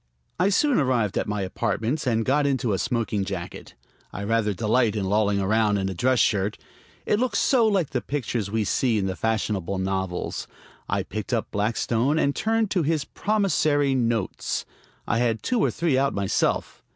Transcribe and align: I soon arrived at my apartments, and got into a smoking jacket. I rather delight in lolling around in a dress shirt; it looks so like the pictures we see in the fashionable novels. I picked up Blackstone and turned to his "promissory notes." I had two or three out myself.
I 0.39 0.49
soon 0.49 0.79
arrived 0.79 1.15
at 1.15 1.27
my 1.27 1.41
apartments, 1.43 2.07
and 2.07 2.25
got 2.25 2.47
into 2.47 2.73
a 2.73 2.79
smoking 2.79 3.23
jacket. 3.23 3.75
I 4.11 4.23
rather 4.23 4.51
delight 4.51 4.95
in 4.95 5.05
lolling 5.05 5.39
around 5.39 5.77
in 5.77 5.89
a 5.89 5.93
dress 5.93 6.17
shirt; 6.17 6.57
it 7.05 7.19
looks 7.19 7.37
so 7.37 7.67
like 7.67 7.91
the 7.91 8.01
pictures 8.01 8.49
we 8.49 8.63
see 8.63 8.97
in 8.97 9.05
the 9.05 9.15
fashionable 9.15 9.77
novels. 9.77 10.47
I 10.89 11.03
picked 11.03 11.33
up 11.33 11.51
Blackstone 11.51 12.17
and 12.17 12.35
turned 12.35 12.71
to 12.71 12.81
his 12.81 13.05
"promissory 13.05 13.93
notes." 13.93 14.65
I 15.05 15.19
had 15.19 15.43
two 15.43 15.59
or 15.63 15.69
three 15.69 15.99
out 15.99 16.15
myself. 16.15 16.81